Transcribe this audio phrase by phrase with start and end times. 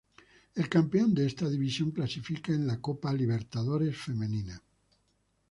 [0.55, 4.59] El campeón de esta división clasifica a la Copa Libertadores Femenina.